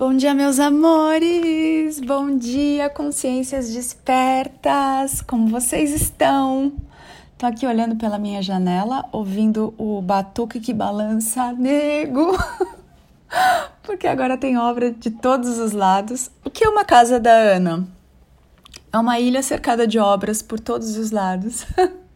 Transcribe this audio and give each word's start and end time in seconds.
Bom 0.00 0.16
dia, 0.16 0.32
meus 0.32 0.58
amores! 0.58 2.00
Bom 2.00 2.34
dia, 2.34 2.88
consciências 2.88 3.70
despertas! 3.70 5.20
Como 5.20 5.48
vocês 5.48 5.92
estão? 5.92 6.72
Tô 7.36 7.44
aqui 7.44 7.66
olhando 7.66 7.94
pela 7.96 8.18
minha 8.18 8.40
janela, 8.40 9.04
ouvindo 9.12 9.74
o 9.76 10.00
batuque 10.00 10.58
que 10.58 10.72
balança, 10.72 11.52
nego! 11.52 12.32
Porque 13.84 14.06
agora 14.06 14.38
tem 14.38 14.56
obra 14.56 14.90
de 14.90 15.10
todos 15.10 15.58
os 15.58 15.72
lados. 15.72 16.30
O 16.42 16.48
que 16.48 16.64
é 16.64 16.68
uma 16.70 16.86
casa 16.86 17.20
da 17.20 17.34
Ana? 17.34 17.86
É 18.90 18.96
uma 18.96 19.20
ilha 19.20 19.42
cercada 19.42 19.86
de 19.86 19.98
obras 19.98 20.40
por 20.40 20.58
todos 20.58 20.96
os 20.96 21.10
lados. 21.10 21.66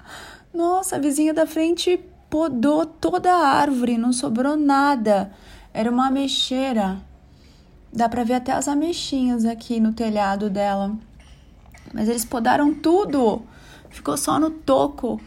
Nossa, 0.55 0.97
a 0.97 0.99
vizinha 0.99 1.35
da 1.35 1.47
frente 1.47 2.01
podou 2.31 2.87
toda 2.87 3.31
a 3.31 3.47
árvore, 3.47 3.99
não 3.99 4.11
sobrou 4.11 4.57
nada. 4.57 5.31
Era 5.75 5.91
uma 5.91 6.07
ameixeira. 6.07 6.99
Dá 7.95 8.09
para 8.09 8.25
ver 8.25 8.35
até 8.35 8.51
as 8.51 8.67
ameixinhas 8.67 9.45
aqui 9.45 9.79
no 9.79 9.93
telhado 9.93 10.51
dela. 10.51 10.97
Mas 11.93 12.09
eles 12.09 12.25
podaram 12.25 12.75
tudo. 12.75 13.43
Ficou 13.89 14.17
só 14.17 14.37
no 14.41 14.51
toco 14.51 15.21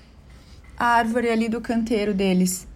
a 0.77 0.85
árvore 0.85 1.29
ali 1.29 1.47
do 1.47 1.61
canteiro 1.61 2.13
deles. 2.13 2.67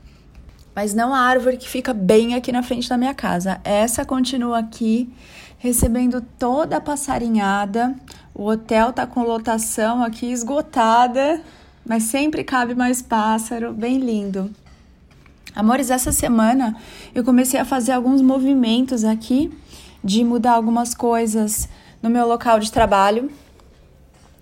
Mas 0.74 0.94
não 0.94 1.14
a 1.14 1.20
árvore 1.20 1.58
que 1.58 1.68
fica 1.68 1.94
bem 1.94 2.36
aqui 2.36 2.54
na 2.54 2.64
frente 2.64 2.88
da 2.88 2.98
minha 2.98 3.14
casa. 3.14 3.60
Essa 3.66 4.06
continua 4.06 4.60
aqui, 4.60 5.14
recebendo 5.58 6.22
toda 6.40 6.78
a 6.78 6.82
passarinhada. 6.82 7.94
O 8.34 8.46
hotel 8.46 8.94
tá 8.94 9.06
com 9.06 9.24
lotação 9.24 10.02
aqui 10.02 10.32
esgotada, 10.32 11.42
mas 11.86 12.04
sempre 12.04 12.46
cabe 12.46 12.74
mais 12.74 13.02
pássaro, 13.02 13.74
bem 13.74 13.98
lindo. 13.98 14.50
Amores, 15.54 15.90
essa 15.90 16.14
semana 16.14 16.78
eu 17.14 17.26
comecei 17.26 17.60
a 17.60 17.66
fazer 17.66 17.92
alguns 17.92 18.22
movimentos 18.22 19.04
aqui 19.04 19.52
de 20.04 20.24
mudar 20.24 20.54
algumas 20.54 20.96
coisas 20.96 21.70
no 22.02 22.10
meu 22.10 22.28
local 22.28 22.60
de 22.60 22.72
trabalho, 22.72 23.30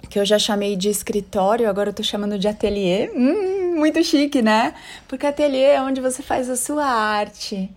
que 0.09 0.17
eu 0.17 0.25
já 0.25 0.39
chamei 0.39 0.75
de 0.75 0.89
escritório, 0.89 1.69
agora 1.69 1.89
eu 1.89 1.93
tô 1.93 2.01
chamando 2.01 2.39
de 2.39 2.47
ateliê. 2.47 3.11
Hum, 3.13 3.75
muito 3.75 4.03
chique, 4.03 4.41
né? 4.41 4.73
Porque 5.07 5.27
ateliê 5.27 5.71
é 5.71 5.81
onde 5.81 6.01
você 6.01 6.23
faz 6.23 6.49
a 6.49 6.55
sua 6.55 6.85
arte. 6.85 7.69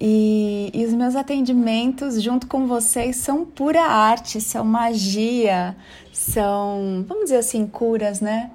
E, 0.00 0.70
e, 0.72 0.84
os 0.84 0.94
meus 0.94 1.14
atendimentos, 1.14 2.22
junto 2.22 2.46
com 2.46 2.66
vocês, 2.66 3.16
são 3.16 3.44
pura 3.44 3.82
arte, 3.82 4.40
são 4.40 4.64
magia, 4.64 5.76
são, 6.12 7.04
vamos 7.06 7.24
dizer 7.24 7.36
assim, 7.36 7.66
curas, 7.66 8.20
né? 8.20 8.50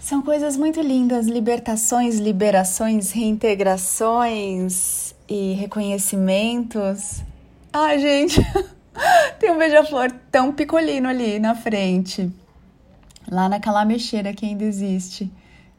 São 0.00 0.20
coisas 0.20 0.56
muito 0.56 0.80
lindas, 0.80 1.26
libertações, 1.26 2.18
liberações, 2.18 3.12
reintegrações 3.12 5.11
e 5.32 5.54
reconhecimentos. 5.54 7.22
Ai, 7.72 7.98
gente, 7.98 8.38
tem 9.40 9.50
um 9.50 9.56
beija-flor 9.56 10.12
tão 10.30 10.52
picolino 10.52 11.08
ali 11.08 11.38
na 11.38 11.54
frente. 11.54 12.30
Lá 13.30 13.48
naquela 13.48 13.82
mexeira 13.86 14.34
que 14.34 14.44
ainda 14.44 14.64
existe. 14.64 15.32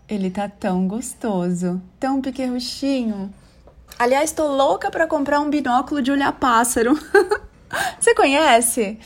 Ele 0.10 0.32
tá 0.32 0.50
tão 0.50 0.88
gostoso, 0.88 1.80
tão 2.00 2.20
piquerruchinho. 2.20 3.32
Aliás, 4.00 4.32
tô 4.32 4.48
louca 4.48 4.90
para 4.90 5.06
comprar 5.06 5.40
um 5.40 5.52
binóculo 5.52 6.02
de 6.02 6.12
olhar 6.12 6.32
pássaro. 6.32 6.98
Você 8.00 8.16
conhece? 8.16 8.98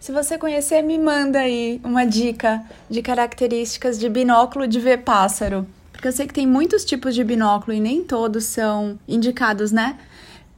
Se 0.00 0.10
você 0.10 0.36
conhecer, 0.36 0.82
me 0.82 0.98
manda 0.98 1.38
aí 1.38 1.80
uma 1.84 2.04
dica 2.04 2.64
de 2.90 3.00
características 3.00 3.98
de 3.98 4.08
binóculo 4.08 4.66
de 4.66 4.80
ver 4.80 5.04
pássaro. 5.04 5.66
Porque 6.02 6.08
eu 6.08 6.12
sei 6.12 6.26
que 6.26 6.34
tem 6.34 6.48
muitos 6.48 6.84
tipos 6.84 7.14
de 7.14 7.22
binóculo 7.22 7.72
e 7.72 7.78
nem 7.78 8.02
todos 8.02 8.46
são 8.46 8.98
indicados, 9.06 9.70
né? 9.70 9.96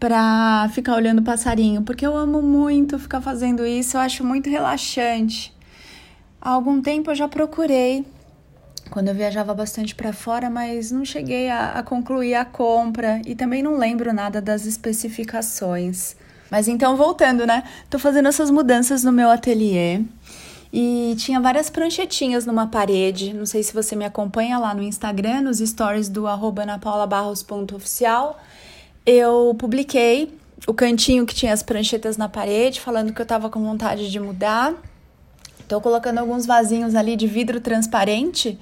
Pra 0.00 0.70
ficar 0.72 0.94
olhando 0.94 1.20
passarinho. 1.20 1.82
Porque 1.82 2.06
eu 2.06 2.16
amo 2.16 2.40
muito 2.40 2.98
ficar 2.98 3.20
fazendo 3.20 3.66
isso, 3.66 3.98
eu 3.98 4.00
acho 4.00 4.24
muito 4.24 4.48
relaxante. 4.48 5.54
Há 6.40 6.48
algum 6.48 6.80
tempo 6.80 7.10
eu 7.10 7.14
já 7.14 7.28
procurei 7.28 8.06
quando 8.88 9.08
eu 9.08 9.14
viajava 9.14 9.52
bastante 9.52 9.94
para 9.94 10.14
fora, 10.14 10.48
mas 10.48 10.90
não 10.90 11.04
cheguei 11.04 11.50
a, 11.50 11.72
a, 11.72 11.82
concluir 11.82 12.36
a 12.36 12.46
compra 12.46 13.20
e 13.26 13.34
também 13.34 13.62
não 13.62 13.76
lembro 13.76 14.14
nada 14.14 14.40
das 14.40 14.64
especificações. 14.64 16.16
Mas 16.50 16.68
então, 16.68 16.96
voltando, 16.96 17.46
né? 17.46 17.64
Tô 17.90 17.98
fazendo 17.98 18.28
essas 18.28 18.50
mudanças 18.50 19.04
no 19.04 19.12
meu 19.12 19.28
ateliê. 19.28 20.00
E 20.76 21.14
tinha 21.18 21.40
várias 21.40 21.70
pranchetinhas 21.70 22.44
numa 22.44 22.66
parede. 22.66 23.32
Não 23.32 23.46
sei 23.46 23.62
se 23.62 23.72
você 23.72 23.94
me 23.94 24.04
acompanha 24.04 24.58
lá 24.58 24.74
no 24.74 24.82
Instagram, 24.82 25.42
nos 25.42 25.58
stories 25.58 26.08
do 26.08 26.26
arroba 26.26 26.66
napaulabarros.oficial. 26.66 28.40
Eu 29.06 29.54
publiquei 29.56 30.36
o 30.66 30.74
cantinho 30.74 31.24
que 31.26 31.32
tinha 31.32 31.52
as 31.52 31.62
pranchetas 31.62 32.16
na 32.16 32.28
parede, 32.28 32.80
falando 32.80 33.12
que 33.12 33.22
eu 33.22 33.24
tava 33.24 33.48
com 33.48 33.62
vontade 33.62 34.10
de 34.10 34.18
mudar. 34.18 34.74
Tô 35.68 35.80
colocando 35.80 36.18
alguns 36.18 36.44
vasinhos 36.44 36.96
ali 36.96 37.14
de 37.14 37.28
vidro 37.28 37.60
transparente 37.60 38.58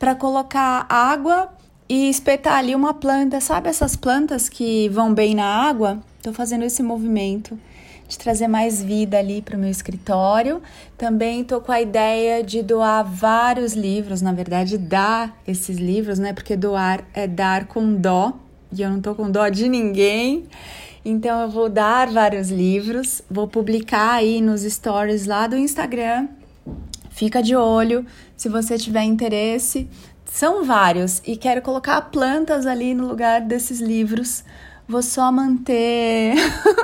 para 0.00 0.16
colocar 0.16 0.84
água 0.88 1.48
e 1.88 2.10
espetar 2.10 2.54
ali 2.54 2.74
uma 2.74 2.92
planta. 2.92 3.40
Sabe 3.40 3.68
essas 3.68 3.94
plantas 3.94 4.48
que 4.48 4.88
vão 4.88 5.14
bem 5.14 5.36
na 5.36 5.46
água? 5.46 6.02
Tô 6.24 6.32
fazendo 6.32 6.64
esse 6.64 6.82
movimento 6.82 7.56
de 8.08 8.18
trazer 8.18 8.48
mais 8.48 8.82
vida 8.82 9.18
ali 9.18 9.40
para 9.40 9.56
o 9.56 9.60
meu 9.60 9.70
escritório. 9.70 10.62
Também 10.96 11.44
tô 11.44 11.60
com 11.60 11.72
a 11.72 11.80
ideia 11.80 12.42
de 12.42 12.62
doar 12.62 13.04
vários 13.04 13.72
livros, 13.72 14.20
na 14.20 14.32
verdade, 14.32 14.76
dar 14.76 15.36
esses 15.46 15.78
livros, 15.78 16.18
né? 16.18 16.32
Porque 16.32 16.56
doar 16.56 17.04
é 17.14 17.26
dar 17.26 17.66
com 17.66 17.94
dó, 17.94 18.32
e 18.72 18.82
eu 18.82 18.90
não 18.90 19.00
tô 19.00 19.14
com 19.14 19.30
dó 19.30 19.48
de 19.48 19.68
ninguém. 19.68 20.44
Então 21.04 21.40
eu 21.40 21.48
vou 21.48 21.68
dar 21.68 22.08
vários 22.10 22.50
livros, 22.50 23.22
vou 23.30 23.48
publicar 23.48 24.12
aí 24.12 24.40
nos 24.40 24.62
stories 24.62 25.26
lá 25.26 25.46
do 25.46 25.56
Instagram. 25.56 26.28
Fica 27.10 27.42
de 27.42 27.56
olho, 27.56 28.06
se 28.36 28.48
você 28.48 28.78
tiver 28.78 29.02
interesse. 29.02 29.88
São 30.24 30.64
vários 30.64 31.20
e 31.26 31.36
quero 31.36 31.60
colocar 31.60 32.00
plantas 32.02 32.64
ali 32.66 32.94
no 32.94 33.06
lugar 33.06 33.42
desses 33.42 33.80
livros 33.80 34.44
Vou 34.92 35.00
só 35.00 35.32
manter. 35.32 36.34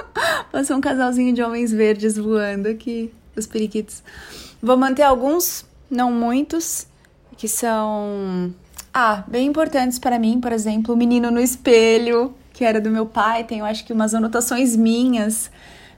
Passou 0.50 0.78
um 0.78 0.80
casalzinho 0.80 1.34
de 1.34 1.42
homens 1.42 1.70
verdes 1.70 2.16
voando 2.16 2.66
aqui, 2.66 3.12
os 3.36 3.46
periquitos. 3.46 4.02
Vou 4.62 4.78
manter 4.78 5.02
alguns, 5.02 5.66
não 5.90 6.10
muitos, 6.10 6.86
que 7.36 7.46
são. 7.46 8.50
Ah, 8.94 9.24
bem 9.28 9.46
importantes 9.46 9.98
para 9.98 10.18
mim, 10.18 10.40
por 10.40 10.52
exemplo, 10.52 10.94
o 10.94 10.96
Menino 10.96 11.30
no 11.30 11.38
Espelho, 11.38 12.34
que 12.54 12.64
era 12.64 12.80
do 12.80 12.88
meu 12.88 13.04
pai, 13.04 13.44
tenho 13.44 13.66
acho 13.66 13.84
que 13.84 13.92
umas 13.92 14.14
anotações 14.14 14.74
minhas 14.74 15.50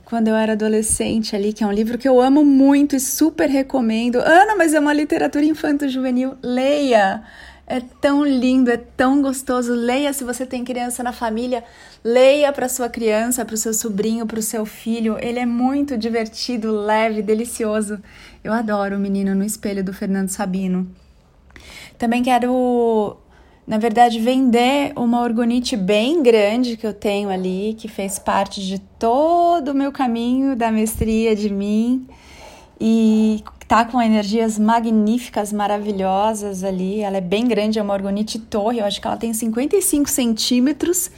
quando 0.05 0.27
eu 0.27 0.35
era 0.35 0.55
adolescente 0.55 1.37
ali, 1.37 1.53
que 1.53 1.63
é 1.63 1.67
um 1.69 1.71
livro 1.71 1.97
que 1.97 2.09
eu 2.09 2.21
amo 2.21 2.45
muito 2.45 2.97
e 2.97 3.01
super 3.01 3.49
recomendo. 3.49 4.17
Ana, 4.17 4.57
mas 4.57 4.75
é 4.75 4.81
uma 4.81 4.93
literatura 4.93 5.45
infanto-juvenil. 5.45 6.35
Leia! 6.43 7.23
É 7.73 7.79
tão 8.01 8.25
lindo, 8.25 8.69
é 8.69 8.77
tão 8.77 9.23
gostoso. 9.23 9.73
Leia 9.73 10.13
se 10.13 10.25
você 10.25 10.45
tem 10.45 10.65
criança 10.65 11.05
na 11.05 11.13
família, 11.13 11.63
leia 12.03 12.53
para 12.53 12.69
sua 12.69 12.89
criança, 12.89 13.45
para 13.45 13.55
o 13.55 13.57
seu 13.57 13.73
sobrinho, 13.73 14.27
para 14.27 14.41
o 14.41 14.43
seu 14.43 14.67
filho. 14.67 15.17
Ele 15.21 15.39
é 15.39 15.47
muito 15.47 15.97
divertido, 15.97 16.73
leve, 16.73 17.23
delicioso. 17.23 18.03
Eu 18.43 18.53
adoro 18.53 18.97
o 18.97 18.99
Menino 18.99 19.37
no 19.37 19.45
Espelho 19.45 19.85
do 19.85 19.93
Fernando 19.93 20.31
Sabino. 20.31 20.91
Também 21.97 22.25
quero, 22.25 23.17
na 23.65 23.79
verdade, 23.79 24.19
vender 24.19 24.93
uma 24.97 25.23
orgonite 25.23 25.77
bem 25.77 26.25
grande 26.25 26.77
que 26.77 26.85
eu 26.85 26.93
tenho 26.93 27.31
ali, 27.31 27.77
que 27.79 27.87
fez 27.87 28.19
parte 28.19 28.67
de 28.67 28.81
todo 28.99 29.69
o 29.69 29.75
meu 29.75 29.93
caminho 29.93 30.57
da 30.57 30.73
mestria 30.73 31.37
de 31.37 31.49
mim. 31.49 32.05
E 32.81 33.45
tá 33.71 33.85
com 33.85 34.03
energias 34.03 34.59
magníficas, 34.59 35.53
maravilhosas 35.53 36.65
ali. 36.65 37.03
Ela 37.03 37.19
é 37.19 37.21
bem 37.21 37.47
grande, 37.47 37.79
é 37.79 37.83
uma 37.83 37.95
orgonite 37.95 38.37
torre. 38.37 38.81
Eu 38.81 38.85
acho 38.85 39.01
que 39.01 39.07
ela 39.07 39.17
tem 39.17 39.33
55 39.33 40.11
centímetros 40.11 41.09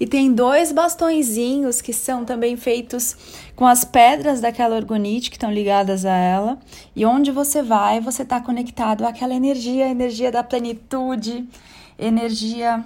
e 0.00 0.04
tem 0.08 0.32
dois 0.32 0.72
bastõezinhos 0.72 1.80
que 1.80 1.92
são 1.92 2.24
também 2.24 2.56
feitos 2.56 3.16
com 3.54 3.64
as 3.64 3.84
pedras 3.84 4.40
daquela 4.40 4.74
orgonite 4.74 5.30
que 5.30 5.36
estão 5.36 5.52
ligadas 5.52 6.04
a 6.04 6.16
ela. 6.16 6.58
E 6.96 7.06
onde 7.06 7.30
você 7.30 7.62
vai, 7.62 8.00
você 8.00 8.22
está 8.22 8.40
conectado 8.40 9.06
àquela 9.06 9.32
energia, 9.32 9.88
energia 9.88 10.32
da 10.32 10.42
plenitude, 10.42 11.48
energia 11.96 12.84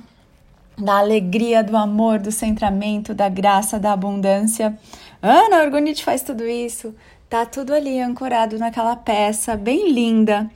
da 0.76 0.98
alegria, 0.98 1.64
do 1.64 1.78
amor, 1.78 2.18
do 2.18 2.30
centramento, 2.30 3.14
da 3.14 3.30
graça, 3.30 3.78
da 3.78 3.92
abundância. 3.94 4.78
Ana, 5.22 5.60
a 5.60 5.62
orgonite 5.62 6.04
faz 6.04 6.20
tudo 6.20 6.46
isso. 6.46 6.94
Tá 7.28 7.44
tudo 7.46 7.74
ali 7.74 8.00
ancorado 8.00 8.58
naquela 8.58 8.94
peça 8.96 9.56
bem 9.56 9.90
linda. 9.90 10.50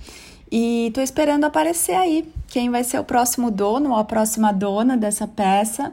E 0.50 0.91
tô 0.94 1.00
esperando 1.00 1.44
aparecer 1.44 1.94
aí 1.94 2.31
quem 2.47 2.70
vai 2.70 2.82
ser 2.82 2.99
o 2.99 3.05
próximo 3.05 3.50
dono 3.50 3.91
ou 3.91 3.97
a 3.97 4.05
próxima 4.05 4.53
dona 4.53 4.97
dessa 4.97 5.26
peça. 5.26 5.93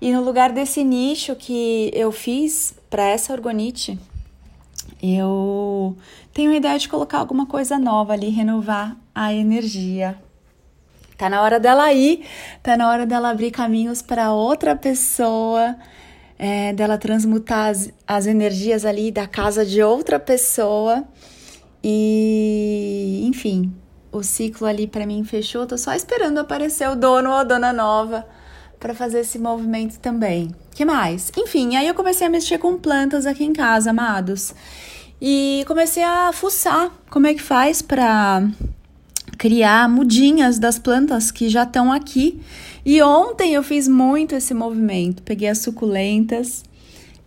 E 0.00 0.12
no 0.12 0.22
lugar 0.22 0.52
desse 0.52 0.84
nicho 0.84 1.34
que 1.34 1.90
eu 1.92 2.12
fiz 2.12 2.74
para 2.88 3.02
essa 3.02 3.32
orgonite, 3.32 3.98
eu 5.02 5.96
tenho 6.32 6.52
a 6.52 6.56
ideia 6.56 6.78
de 6.78 6.88
colocar 6.88 7.18
alguma 7.18 7.46
coisa 7.46 7.78
nova 7.78 8.12
ali, 8.12 8.28
renovar 8.28 8.96
a 9.14 9.32
energia. 9.32 10.16
Tá 11.16 11.28
na 11.28 11.42
hora 11.42 11.58
dela 11.58 11.92
ir, 11.92 12.24
tá 12.62 12.76
na 12.76 12.88
hora 12.88 13.04
dela 13.04 13.30
abrir 13.30 13.50
caminhos 13.50 14.00
para 14.00 14.32
outra 14.32 14.76
pessoa 14.76 15.76
é, 16.38 16.72
dela 16.72 16.96
transmutar 16.96 17.70
as, 17.70 17.90
as 18.06 18.26
energias 18.26 18.84
ali 18.84 19.10
da 19.10 19.26
casa 19.26 19.66
de 19.66 19.82
outra 19.82 20.20
pessoa. 20.20 21.04
E, 21.82 23.24
enfim, 23.26 23.72
o 24.12 24.22
ciclo 24.22 24.66
ali 24.66 24.86
para 24.86 25.06
mim 25.06 25.24
fechou. 25.24 25.66
Tô 25.66 25.76
só 25.76 25.94
esperando 25.94 26.38
aparecer 26.38 26.88
o 26.88 26.94
dono 26.94 27.30
ou 27.30 27.36
a 27.36 27.44
dona 27.44 27.72
nova 27.72 28.24
para 28.78 28.94
fazer 28.94 29.20
esse 29.20 29.38
movimento 29.38 29.98
também. 29.98 30.54
Que 30.74 30.84
mais? 30.84 31.32
Enfim, 31.36 31.76
aí 31.76 31.88
eu 31.88 31.94
comecei 31.94 32.26
a 32.26 32.30
mexer 32.30 32.58
com 32.58 32.78
plantas 32.78 33.26
aqui 33.26 33.44
em 33.44 33.52
casa, 33.52 33.90
amados. 33.90 34.54
E 35.20 35.64
comecei 35.66 36.04
a 36.04 36.32
fuçar 36.32 36.92
como 37.10 37.26
é 37.26 37.34
que 37.34 37.42
faz 37.42 37.82
para 37.82 38.48
criar 39.38 39.88
mudinhas 39.88 40.58
das 40.58 40.78
plantas 40.78 41.30
que 41.30 41.48
já 41.48 41.62
estão 41.62 41.92
aqui. 41.92 42.40
E 42.84 43.00
ontem 43.00 43.54
eu 43.54 43.62
fiz 43.62 43.86
muito 43.86 44.34
esse 44.34 44.52
movimento. 44.52 45.22
Peguei 45.22 45.48
as 45.48 45.58
suculentas, 45.58 46.64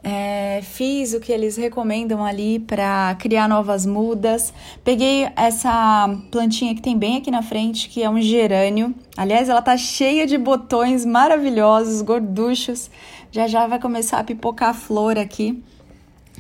é, 0.04 0.62
fiz 0.64 1.14
o 1.14 1.20
que 1.20 1.32
eles 1.32 1.56
recomendam 1.56 2.26
ali 2.26 2.60
para 2.60 3.16
criar 3.20 3.48
novas 3.48 3.86
mudas. 3.86 4.54
Peguei 4.84 5.30
essa 5.36 6.10
plantinha 6.32 6.76
que 6.76 6.82
tem 6.82 6.98
bem 6.98 7.18
aqui 7.18 7.32
na 7.32 7.42
frente, 7.42 7.88
que 7.88 8.04
é 8.04 8.10
um 8.10 8.20
gerânio. 8.20 8.94
Aliás, 9.16 9.48
ela 9.48 9.62
tá 9.62 9.78
cheia 9.78 10.28
de 10.28 10.38
botões 10.38 11.06
maravilhosos, 11.06 12.02
gorduchos. 12.02 12.90
Já 13.32 13.48
já 13.48 13.68
vai 13.68 13.80
começar 13.80 14.20
a 14.20 14.24
pipocar 14.24 14.74
flor 14.74 15.18
aqui. 15.18 15.64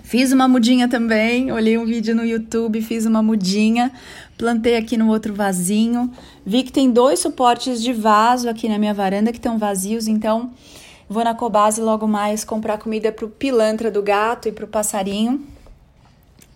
Fiz 0.04 0.32
uma 0.32 0.48
mudinha 0.48 0.90
também, 0.90 1.52
olhei 1.52 1.78
um 1.78 1.86
vídeo 1.86 2.16
no 2.16 2.26
YouTube, 2.26 2.82
fiz 2.82 3.06
uma 3.06 3.22
mudinha, 3.22 3.92
plantei 4.42 4.76
aqui 4.76 4.98
no 4.98 5.08
outro 5.08 5.36
vasinho. 5.36 6.12
Vi 6.44 6.64
que 6.64 6.72
tem 6.72 6.90
dois 6.90 7.20
suportes 7.20 7.80
de 7.80 7.94
vaso 7.94 8.50
aqui 8.50 8.68
na 8.68 8.80
minha 8.80 8.92
varanda 8.92 9.32
que 9.32 9.38
estão 9.38 9.60
vazios, 9.60 10.08
então 10.08 10.50
vou 11.08 11.24
na 11.24 11.36
Cobase 11.36 11.80
logo 11.80 12.08
mais 12.08 12.44
comprar 12.44 12.80
comida 12.80 13.12
pro 13.12 13.30
pilantra 13.30 13.92
do 13.92 14.02
gato 14.02 14.48
e 14.48 14.52
pro 14.52 14.66
passarinho. 14.66 15.46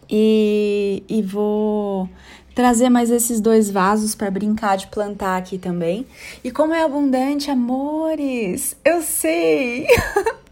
E, 0.10 1.04
e 1.08 1.22
vou 1.22 2.10
trazer 2.56 2.90
mais 2.90 3.12
esses 3.12 3.40
dois 3.40 3.70
vasos 3.70 4.16
para 4.16 4.32
brincar 4.32 4.78
de 4.78 4.88
plantar 4.88 5.38
aqui 5.38 5.60
também. 5.60 6.08
E 6.44 6.50
como 6.50 6.74
é 6.74 6.82
abundante, 6.82 7.52
amores! 7.52 8.76
Eu 8.84 9.04
sei! 9.04 9.86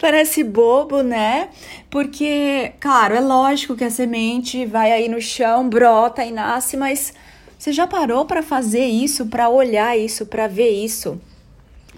Parece 0.00 0.44
bobo, 0.44 1.02
né? 1.02 1.48
Porque, 1.90 2.72
claro, 2.78 3.14
é 3.14 3.20
lógico 3.20 3.74
que 3.74 3.84
a 3.84 3.90
semente 3.90 4.64
vai 4.64 4.92
aí 4.92 5.08
no 5.08 5.20
chão, 5.20 5.68
brota 5.68 6.24
e 6.24 6.30
nasce, 6.30 6.76
mas 6.76 7.12
você 7.58 7.72
já 7.72 7.86
parou 7.86 8.24
para 8.24 8.42
fazer 8.42 8.84
isso, 8.84 9.26
para 9.26 9.48
olhar 9.48 9.98
isso, 9.98 10.26
para 10.26 10.46
ver 10.46 10.70
isso, 10.70 11.20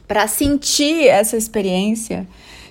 para 0.09 0.27
sentir 0.27 1.07
essa 1.09 1.37
experiência? 1.37 2.27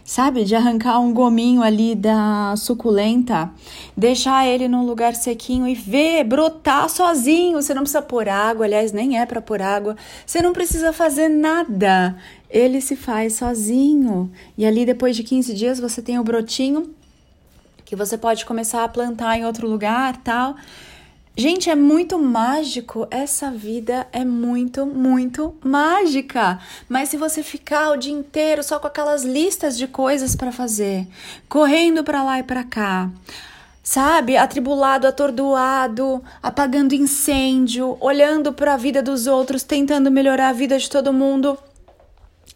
Sabe? 0.09 0.43
De 0.43 0.55
arrancar 0.55 0.99
um 0.99 1.13
gominho 1.13 1.61
ali 1.61 1.93
da 1.93 2.55
suculenta, 2.57 3.51
deixar 3.95 4.47
ele 4.47 4.67
num 4.67 4.83
lugar 4.83 5.13
sequinho 5.13 5.67
e 5.67 5.75
ver 5.75 6.23
brotar 6.23 6.89
sozinho. 6.89 7.61
Você 7.61 7.75
não 7.75 7.83
precisa 7.83 8.01
pôr 8.01 8.27
água, 8.27 8.65
aliás, 8.65 8.91
nem 8.91 9.19
é 9.19 9.25
para 9.27 9.39
pôr 9.39 9.61
água. 9.61 9.95
Você 10.25 10.41
não 10.41 10.51
precisa 10.51 10.91
fazer 10.91 11.29
nada. 11.29 12.17
Ele 12.49 12.81
se 12.81 12.95
faz 12.95 13.33
sozinho. 13.33 14.31
E 14.57 14.65
ali 14.65 14.83
depois 14.83 15.15
de 15.15 15.23
15 15.23 15.53
dias 15.53 15.79
você 15.79 16.01
tem 16.01 16.17
o 16.17 16.23
brotinho 16.23 16.89
que 17.85 17.95
você 17.95 18.17
pode 18.17 18.45
começar 18.45 18.83
a 18.83 18.87
plantar 18.87 19.37
em 19.37 19.45
outro 19.45 19.67
lugar, 19.67 20.17
tal. 20.23 20.55
Gente, 21.39 21.69
é 21.69 21.75
muito 21.75 22.19
mágico. 22.19 23.07
Essa 23.09 23.49
vida 23.49 24.05
é 24.11 24.25
muito, 24.25 24.85
muito 24.85 25.55
mágica. 25.63 26.59
Mas 26.89 27.07
se 27.07 27.15
você 27.15 27.41
ficar 27.41 27.91
o 27.91 27.95
dia 27.95 28.11
inteiro 28.11 28.61
só 28.61 28.77
com 28.77 28.87
aquelas 28.87 29.23
listas 29.23 29.77
de 29.77 29.87
coisas 29.87 30.35
para 30.35 30.51
fazer, 30.51 31.07
correndo 31.47 32.03
para 32.03 32.23
lá 32.23 32.39
e 32.39 32.43
para 32.43 32.65
cá, 32.65 33.09
sabe, 33.81 34.35
atribulado, 34.35 35.07
atordoado, 35.07 36.21
apagando 36.43 36.93
incêndio, 36.93 37.95
olhando 38.01 38.51
para 38.51 38.73
a 38.73 38.77
vida 38.77 39.01
dos 39.01 39.25
outros, 39.25 39.63
tentando 39.63 40.11
melhorar 40.11 40.49
a 40.49 40.53
vida 40.53 40.77
de 40.77 40.89
todo 40.89 41.13
mundo, 41.13 41.57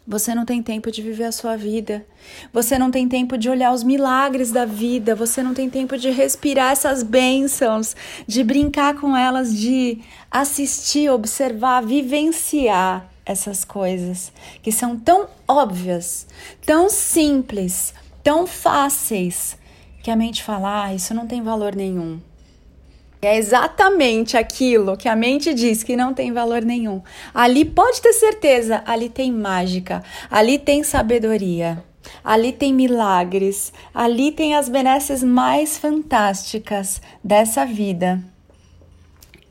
você 0.06 0.34
não 0.34 0.44
tem 0.44 0.62
tempo 0.62 0.90
de 0.90 1.00
viver 1.00 1.24
a 1.24 1.32
sua 1.32 1.56
vida. 1.56 2.04
Você 2.52 2.78
não 2.78 2.90
tem 2.90 3.08
tempo 3.08 3.38
de 3.38 3.48
olhar 3.48 3.72
os 3.72 3.82
milagres 3.82 4.52
da 4.52 4.66
vida. 4.66 5.14
Você 5.14 5.42
não 5.42 5.54
tem 5.54 5.70
tempo 5.70 5.96
de 5.96 6.10
respirar 6.10 6.72
essas 6.72 7.02
bênçãos, 7.02 7.96
de 8.26 8.44
brincar 8.44 8.94
com 8.96 9.16
elas, 9.16 9.56
de 9.56 10.00
assistir, 10.30 11.10
observar, 11.10 11.82
vivenciar 11.82 13.08
essas 13.24 13.64
coisas 13.64 14.30
que 14.62 14.70
são 14.70 14.98
tão 14.98 15.26
óbvias, 15.48 16.26
tão 16.66 16.90
simples, 16.90 17.94
tão 18.22 18.46
fáceis, 18.46 19.56
que 20.02 20.10
a 20.10 20.16
mente 20.16 20.42
fala: 20.42 20.84
ah, 20.84 20.94
isso 20.94 21.14
não 21.14 21.26
tem 21.26 21.42
valor 21.42 21.74
nenhum. 21.74 22.20
É 23.24 23.36
exatamente 23.36 24.36
aquilo 24.36 24.96
que 24.96 25.08
a 25.08 25.16
mente 25.16 25.54
diz 25.54 25.82
que 25.82 25.96
não 25.96 26.12
tem 26.12 26.32
valor 26.32 26.62
nenhum. 26.62 27.02
Ali 27.32 27.64
pode 27.64 28.00
ter 28.00 28.12
certeza, 28.12 28.82
ali 28.86 29.08
tem 29.08 29.32
mágica, 29.32 30.02
ali 30.30 30.58
tem 30.58 30.82
sabedoria, 30.82 31.82
ali 32.22 32.52
tem 32.52 32.72
milagres, 32.72 33.72
ali 33.94 34.32
tem 34.32 34.54
as 34.54 34.68
benesses 34.68 35.22
mais 35.22 35.78
fantásticas 35.78 37.00
dessa 37.22 37.64
vida. 37.64 38.33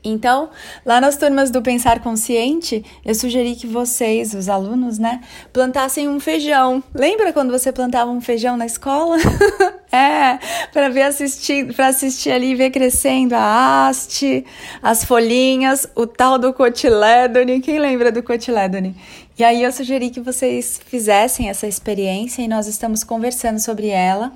Então, 0.04 0.50
lá 0.84 1.00
nas 1.00 1.16
turmas 1.16 1.50
do 1.50 1.62
Pensar 1.62 2.00
Consciente, 2.00 2.84
eu 3.02 3.14
sugeri 3.14 3.56
que 3.56 3.66
vocês, 3.66 4.34
os 4.34 4.50
alunos, 4.50 4.98
né, 4.98 5.22
plantassem 5.50 6.06
um 6.08 6.20
feijão. 6.20 6.84
Lembra 6.94 7.32
quando 7.32 7.50
você 7.50 7.72
plantava 7.72 8.10
um 8.10 8.20
feijão 8.20 8.54
na 8.54 8.66
escola? 8.66 9.16
é, 9.90 10.38
para 10.70 10.90
ver 10.90 11.02
assistir, 11.02 11.72
para 11.74 11.86
assistir 11.86 12.30
ali 12.30 12.54
ver 12.54 12.70
crescendo 12.70 13.32
a 13.32 13.88
haste, 13.88 14.44
as 14.82 15.04
folhinhas, 15.04 15.88
o 15.94 16.06
tal 16.06 16.38
do 16.38 16.52
cotilédone. 16.52 17.62
Quem 17.62 17.78
lembra 17.78 18.12
do 18.12 18.22
cotilédone? 18.22 18.94
E 19.38 19.42
aí 19.42 19.62
eu 19.62 19.72
sugeri 19.72 20.10
que 20.10 20.20
vocês 20.20 20.80
fizessem 20.84 21.48
essa 21.48 21.66
experiência 21.66 22.42
e 22.42 22.48
nós 22.48 22.66
estamos 22.66 23.02
conversando 23.02 23.58
sobre 23.58 23.88
ela. 23.88 24.32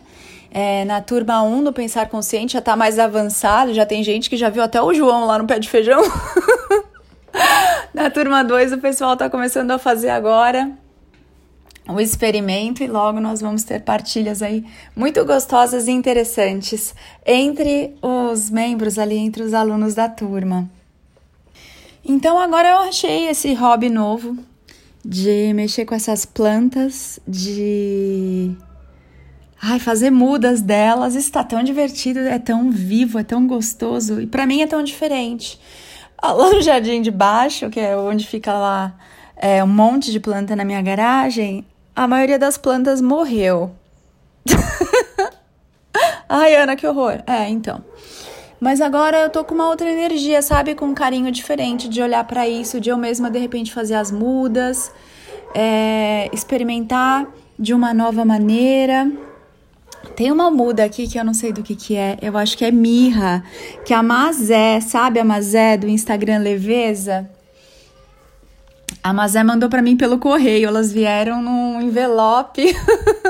É, 0.50 0.84
na 0.84 1.00
turma 1.00 1.42
1 1.42 1.64
do 1.64 1.72
Pensar 1.72 2.08
Consciente 2.08 2.54
já 2.54 2.58
está 2.58 2.74
mais 2.74 2.98
avançado, 2.98 3.74
já 3.74 3.84
tem 3.84 4.02
gente 4.02 4.30
que 4.30 4.36
já 4.36 4.48
viu 4.48 4.62
até 4.62 4.80
o 4.80 4.94
João 4.94 5.26
lá 5.26 5.38
no 5.38 5.46
pé 5.46 5.58
de 5.58 5.68
feijão. 5.68 6.00
na 7.92 8.10
turma 8.10 8.42
2 8.42 8.72
o 8.72 8.78
pessoal 8.78 9.12
está 9.12 9.28
começando 9.28 9.70
a 9.70 9.78
fazer 9.78 10.08
agora 10.08 10.70
o 11.88 12.00
experimento 12.00 12.82
e 12.82 12.86
logo 12.86 13.18
nós 13.18 13.40
vamos 13.40 13.64
ter 13.64 13.80
partilhas 13.80 14.42
aí 14.42 14.64
muito 14.94 15.24
gostosas 15.24 15.88
e 15.88 15.90
interessantes 15.90 16.94
entre 17.24 17.94
os 18.02 18.50
membros 18.50 18.98
ali, 18.98 19.16
entre 19.16 19.42
os 19.42 19.54
alunos 19.54 19.94
da 19.94 20.08
turma. 20.08 20.68
Então 22.04 22.38
agora 22.38 22.68
eu 22.68 22.78
achei 22.78 23.28
esse 23.28 23.54
hobby 23.54 23.88
novo 23.88 24.36
de 25.04 25.52
mexer 25.54 25.86
com 25.86 25.94
essas 25.94 26.26
plantas, 26.26 27.18
de 27.26 28.54
Ai, 29.60 29.78
fazer 29.80 30.10
mudas 30.10 30.62
delas 30.62 31.14
está 31.16 31.42
tão 31.42 31.62
divertido, 31.62 32.20
é 32.20 32.38
tão 32.38 32.70
vivo, 32.70 33.18
é 33.18 33.24
tão 33.24 33.46
gostoso 33.46 34.20
e 34.20 34.26
para 34.26 34.46
mim 34.46 34.62
é 34.62 34.66
tão 34.66 34.82
diferente. 34.84 35.60
Lá 36.22 36.50
no 36.50 36.60
jardim 36.60 37.02
de 37.02 37.10
baixo, 37.10 37.68
que 37.68 37.80
é 37.80 37.96
onde 37.96 38.26
fica 38.26 38.52
lá 38.52 38.94
é, 39.36 39.62
um 39.62 39.68
monte 39.68 40.10
de 40.10 40.18
planta 40.18 40.56
na 40.56 40.64
minha 40.64 40.82
garagem, 40.82 41.64
a 41.94 42.08
maioria 42.08 42.38
das 42.38 42.58
plantas 42.58 43.00
morreu. 43.00 43.70
Ai, 46.28 46.56
Ana, 46.56 46.74
que 46.74 46.86
horror. 46.86 47.22
É, 47.26 47.48
então. 47.48 47.84
Mas 48.60 48.80
agora 48.80 49.18
eu 49.18 49.30
tô 49.30 49.44
com 49.44 49.54
uma 49.54 49.68
outra 49.68 49.88
energia, 49.88 50.42
sabe? 50.42 50.74
Com 50.74 50.86
um 50.86 50.94
carinho 50.94 51.30
diferente 51.30 51.88
de 51.88 52.02
olhar 52.02 52.24
para 52.24 52.48
isso, 52.48 52.80
de 52.80 52.90
eu 52.90 52.96
mesma 52.96 53.30
de 53.30 53.38
repente 53.38 53.72
fazer 53.72 53.94
as 53.94 54.10
mudas, 54.10 54.92
é, 55.54 56.28
experimentar 56.32 57.26
de 57.56 57.72
uma 57.72 57.94
nova 57.94 58.24
maneira. 58.24 59.10
Tem 60.18 60.32
uma 60.32 60.50
muda 60.50 60.82
aqui 60.82 61.06
que 61.06 61.16
eu 61.16 61.24
não 61.24 61.32
sei 61.32 61.52
do 61.52 61.62
que 61.62 61.76
que 61.76 61.94
é. 61.94 62.18
Eu 62.20 62.36
acho 62.36 62.58
que 62.58 62.64
é 62.64 62.72
mirra, 62.72 63.44
que 63.86 63.94
a 63.94 64.02
Mazé, 64.02 64.80
sabe 64.80 65.20
a 65.20 65.24
Mazé 65.24 65.76
do 65.76 65.86
Instagram 65.86 66.38
Leveza? 66.38 67.30
A 69.00 69.12
Mazé 69.12 69.44
mandou 69.44 69.68
para 69.68 69.80
mim 69.80 69.96
pelo 69.96 70.18
correio, 70.18 70.66
elas 70.66 70.92
vieram 70.92 71.40
num 71.40 71.80
envelope. 71.80 72.64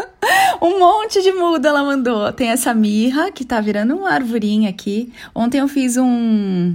um 0.62 0.78
monte 0.78 1.22
de 1.22 1.30
muda 1.30 1.68
ela 1.68 1.84
mandou. 1.84 2.32
Tem 2.32 2.48
essa 2.48 2.72
mirra 2.72 3.30
que 3.30 3.44
tá 3.44 3.60
virando 3.60 3.94
uma 3.94 4.08
arvorinha 4.08 4.70
aqui. 4.70 5.12
Ontem 5.34 5.58
eu 5.58 5.68
fiz 5.68 5.98
um 5.98 6.74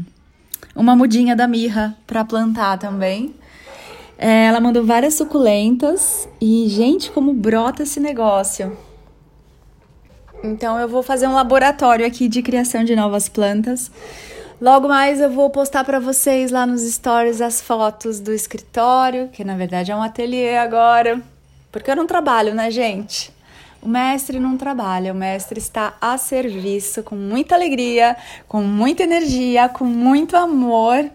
uma 0.75 0.95
mudinha 0.95 1.35
da 1.35 1.47
mirra 1.47 1.97
para 2.05 2.23
plantar 2.23 2.77
também. 2.77 3.33
É, 4.15 4.45
ela 4.45 4.59
mandou 4.59 4.85
várias 4.85 5.15
suculentas 5.15 6.29
e 6.39 6.67
gente, 6.69 7.09
como 7.09 7.33
brota 7.33 7.81
esse 7.81 7.99
negócio. 7.99 8.77
Então 10.43 10.77
eu 10.77 10.89
vou 10.89 11.01
fazer 11.01 11.25
um 11.25 11.33
laboratório 11.33 12.05
aqui 12.05 12.27
de 12.27 12.41
criação 12.41 12.83
de 12.83 12.97
novas 12.97 13.29
plantas. 13.29 13.89
Logo 14.59 14.89
mais 14.89 15.21
eu 15.21 15.31
vou 15.31 15.49
postar 15.49 15.85
para 15.85 15.99
vocês 15.99 16.51
lá 16.51 16.65
nos 16.65 16.81
stories 16.81 17.39
as 17.39 17.61
fotos 17.61 18.19
do 18.19 18.33
escritório, 18.33 19.29
que 19.29 19.43
na 19.43 19.55
verdade 19.55 19.91
é 19.91 19.95
um 19.95 20.03
ateliê 20.03 20.57
agora, 20.57 21.21
porque 21.71 21.89
eu 21.89 21.95
não 21.95 22.05
trabalho, 22.05 22.53
né, 22.53 22.69
gente? 22.69 23.31
O 23.81 23.87
mestre 23.87 24.39
não 24.39 24.57
trabalha, 24.57 25.13
o 25.13 25.15
mestre 25.15 25.59
está 25.59 25.95
a 25.99 26.17
serviço 26.17 27.03
com 27.03 27.15
muita 27.15 27.55
alegria, 27.55 28.15
com 28.47 28.61
muita 28.61 29.03
energia, 29.03 29.67
com 29.69 29.85
muito 29.85 30.35
amor, 30.37 31.09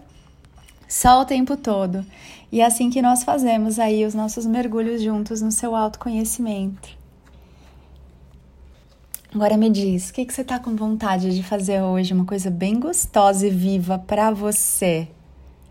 só 0.89 1.21
o 1.21 1.25
tempo 1.25 1.57
todo. 1.57 2.05
E 2.51 2.63
é 2.63 2.67
assim 2.67 2.89
que 2.89 3.03
nós 3.03 3.25
fazemos 3.25 3.79
aí 3.79 4.07
os 4.07 4.15
nossos 4.15 4.47
mergulhos 4.47 5.03
juntos 5.03 5.43
no 5.43 5.53
seu 5.53 5.77
autoconhecimento. 5.77 6.98
Agora 9.35 9.59
me 9.59 9.69
diz, 9.69 10.09
o 10.09 10.15
que, 10.15 10.25
que 10.25 10.33
você 10.33 10.41
está 10.41 10.59
com 10.59 10.75
vontade 10.75 11.37
de 11.37 11.43
fazer 11.43 11.83
hoje? 11.83 12.15
Uma 12.15 12.25
coisa 12.25 12.51
bem 12.51 12.81
gostosa 12.81 13.47
e 13.47 13.51
viva 13.51 13.99
para 13.99 14.31
você. 14.31 15.07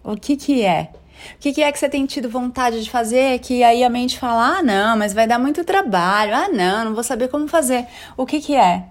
O 0.03 0.15
que 0.15 0.37
que 0.37 0.63
é? 0.63 0.91
O 1.35 1.39
que, 1.39 1.51
que, 1.51 1.63
é 1.63 1.71
que 1.71 1.79
você 1.79 1.89
tem 1.89 2.05
tido 2.05 2.29
vontade 2.29 2.83
de 2.83 2.91
fazer 2.91 3.39
que 3.39 3.63
aí 3.63 3.83
a 3.83 3.89
mente 3.89 4.19
fala: 4.19 4.59
ah, 4.59 4.63
não, 4.63 4.95
mas 4.95 5.11
vai 5.11 5.25
dar 5.25 5.39
muito 5.39 5.63
trabalho, 5.63 6.35
ah, 6.35 6.49
não, 6.49 6.85
não 6.85 6.93
vou 6.93 7.03
saber 7.03 7.29
como 7.29 7.47
fazer. 7.47 7.87
O 8.15 8.27
que, 8.27 8.39
que 8.39 8.55
é? 8.55 8.85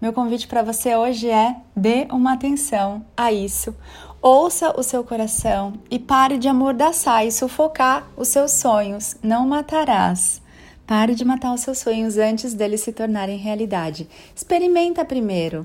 Meu 0.00 0.12
convite 0.12 0.48
para 0.48 0.64
você 0.64 0.96
hoje 0.96 1.30
é: 1.30 1.54
dê 1.76 2.08
uma 2.10 2.32
atenção 2.32 3.04
a 3.16 3.32
isso. 3.32 3.72
Ouça 4.20 4.74
o 4.76 4.82
seu 4.82 5.04
coração 5.04 5.74
e 5.88 6.00
pare 6.00 6.36
de 6.36 6.48
amordaçar 6.48 7.24
e 7.24 7.30
sufocar 7.30 8.08
os 8.16 8.26
seus 8.26 8.50
sonhos. 8.50 9.16
Não 9.22 9.46
matarás. 9.46 10.42
Pare 10.90 11.14
de 11.14 11.24
matar 11.24 11.54
os 11.54 11.60
seus 11.60 11.78
sonhos 11.78 12.18
antes 12.18 12.52
deles 12.52 12.80
se 12.80 12.92
tornarem 12.92 13.38
realidade. 13.38 14.08
Experimenta 14.34 15.04
primeiro. 15.04 15.64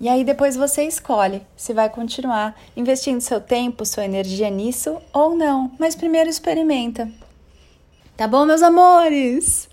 E 0.00 0.08
aí 0.08 0.24
depois 0.24 0.56
você 0.56 0.82
escolhe 0.82 1.40
se 1.56 1.72
vai 1.72 1.88
continuar 1.88 2.60
investindo 2.76 3.20
seu 3.20 3.40
tempo, 3.40 3.86
sua 3.86 4.04
energia 4.04 4.50
nisso 4.50 4.96
ou 5.12 5.36
não. 5.36 5.70
Mas 5.78 5.94
primeiro 5.94 6.28
experimenta. 6.28 7.08
Tá 8.16 8.26
bom, 8.26 8.44
meus 8.44 8.60
amores? 8.60 9.68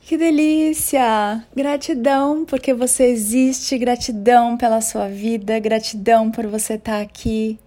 Que 0.00 0.16
delícia! 0.16 1.44
Gratidão 1.54 2.46
porque 2.46 2.72
você 2.72 3.04
existe, 3.04 3.76
gratidão 3.76 4.56
pela 4.56 4.80
sua 4.80 5.08
vida, 5.08 5.58
gratidão 5.58 6.30
por 6.30 6.46
você 6.46 6.76
estar 6.76 6.92
tá 6.92 7.02
aqui 7.02 7.58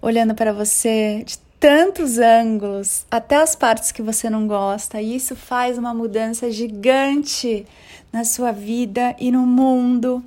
olhando 0.00 0.34
para 0.34 0.54
você 0.54 1.22
de 1.22 1.36
tantos 1.58 2.18
ângulos, 2.18 3.06
até 3.10 3.36
as 3.36 3.56
partes 3.56 3.92
que 3.92 4.02
você 4.02 4.28
não 4.28 4.46
gosta, 4.46 5.00
e 5.00 5.16
isso 5.16 5.34
faz 5.34 5.78
uma 5.78 5.94
mudança 5.94 6.50
gigante 6.50 7.66
na 8.12 8.24
sua 8.24 8.52
vida 8.52 9.14
e 9.18 9.30
no 9.30 9.46
mundo. 9.46 10.22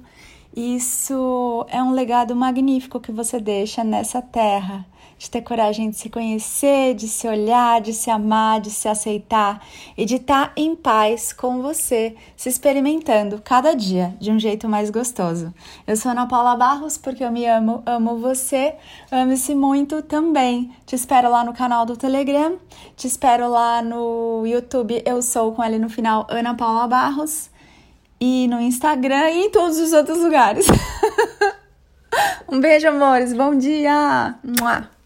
Isso 0.56 1.66
é 1.70 1.82
um 1.82 1.92
legado 1.92 2.36
magnífico 2.36 3.00
que 3.00 3.12
você 3.12 3.40
deixa 3.40 3.84
nessa 3.84 4.22
terra, 4.22 4.86
de 5.20 5.30
ter 5.30 5.42
coragem 5.42 5.90
de 5.90 5.98
se 5.98 6.10
conhecer, 6.10 6.96
de 6.96 7.08
se 7.08 7.28
olhar, 7.28 7.82
de 7.82 7.94
se 7.94 8.10
amar, 8.10 8.62
de 8.62 8.72
se 8.72 8.88
aceitar 8.88 9.62
e 9.98 10.06
de 10.06 10.16
estar 10.16 10.54
em 10.56 10.74
paz 10.78 11.34
com 11.34 11.62
você, 11.62 12.16
se 12.38 12.48
experimentando 12.48 13.42
cada 13.44 13.76
dia 13.76 14.16
de 14.18 14.32
um 14.32 14.40
jeito 14.40 14.70
mais 14.70 14.90
gostoso. 14.90 15.54
Eu 15.86 15.98
sou 15.98 16.12
Ana 16.12 16.26
Paula 16.26 16.56
Barros 16.56 16.98
porque 16.98 17.22
eu 17.22 17.32
me 17.32 17.46
amo, 17.46 17.84
amo 17.86 18.18
você, 18.18 18.76
ame-se 19.12 19.54
muito 19.54 20.02
também. 20.02 20.72
Te 20.86 20.96
espero 20.96 21.30
lá 21.30 21.44
no 21.44 21.54
canal 21.54 21.86
do 21.86 21.98
Telegram, 21.98 22.58
te 22.96 23.06
espero 23.06 23.50
lá 23.50 23.82
no 23.82 24.46
YouTube, 24.48 25.04
eu 25.06 25.22
sou 25.22 25.52
com 25.52 25.62
ele 25.62 25.78
no 25.78 25.90
final, 25.90 26.26
Ana 26.30 26.56
Paula 26.56 26.88
Barros 26.88 27.50
e 28.22 28.48
no 28.48 28.62
Instagram 28.62 29.32
e 29.32 29.46
em 29.48 29.50
todos 29.52 29.80
os 29.80 29.92
outros 29.92 30.20
lugares. 30.20 30.66
um 32.48 32.62
beijo, 32.62 32.88
amores. 32.88 33.34
Bom 33.34 33.54
dia. 33.56 34.36
Mua. 34.44 34.99